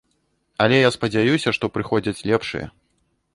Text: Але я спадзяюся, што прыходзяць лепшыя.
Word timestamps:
Але 0.63 0.79
я 0.79 0.89
спадзяюся, 0.95 1.53
што 1.59 1.65
прыходзяць 1.77 2.23
лепшыя. 2.31 2.67